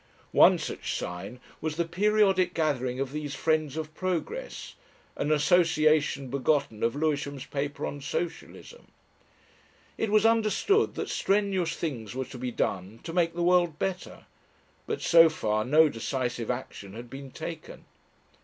One 0.31 0.57
such 0.57 0.95
sign 0.97 1.39
was 1.61 1.75
the 1.75 1.85
periodic 1.85 2.55
gathering 2.55 2.99
of 2.99 3.11
these 3.11 3.35
"Friends 3.35 3.77
of 3.77 3.93
Progress," 3.93 4.73
an 5.15 5.31
association 5.31 6.29
begotten 6.31 6.81
of 6.81 6.95
Lewisham's 6.95 7.45
paper 7.45 7.85
on 7.85 8.01
Socialism. 8.01 8.87
It 9.99 10.09
was 10.11 10.25
understood 10.25 10.95
that 10.95 11.09
strenuous 11.09 11.75
things 11.75 12.15
were 12.15 12.25
to 12.25 12.39
be 12.39 12.49
done 12.49 12.99
to 13.03 13.13
make 13.13 13.35
the 13.35 13.43
world 13.43 13.77
better, 13.77 14.25
but 14.87 15.03
so 15.03 15.29
far 15.29 15.63
no 15.63 15.87
decisive 15.87 16.49
action 16.49 16.93
had 16.93 17.07
been 17.07 17.29
taken. 17.29 17.85